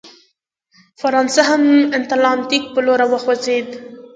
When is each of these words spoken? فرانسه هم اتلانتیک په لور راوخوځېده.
فرانسه 1.01 1.41
هم 1.49 1.63
اتلانتیک 1.99 2.63
په 2.73 2.79
لور 2.85 2.97
راوخوځېده. 3.01 3.77